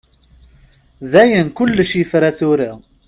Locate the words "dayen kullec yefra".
1.11-2.29